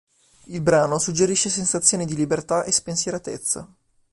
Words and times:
Il 0.45 0.61
brano 0.61 0.97
suggerisce 0.97 1.51
sensazioni 1.51 2.05
di 2.05 2.15
libertà 2.15 2.63
e 2.63 2.71
spensieratezza. 2.71 3.71